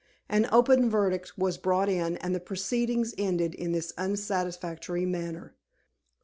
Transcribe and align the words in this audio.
An 0.27 0.49
open 0.51 0.89
verdict 0.89 1.37
was 1.37 1.59
brought 1.59 1.87
in, 1.87 2.17
and 2.17 2.33
the 2.33 2.39
proceedings 2.39 3.13
ended 3.19 3.53
in 3.53 3.71
this 3.71 3.93
unsatisfactory 3.99 5.05
manner. 5.05 5.53